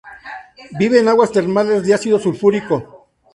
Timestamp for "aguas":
1.09-1.31